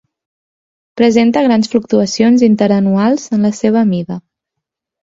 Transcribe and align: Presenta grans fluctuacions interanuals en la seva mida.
Presenta 1.01 1.43
grans 1.49 1.69
fluctuacions 1.75 2.47
interanuals 2.51 3.31
en 3.39 3.47
la 3.51 3.57
seva 3.63 3.87
mida. 3.93 4.21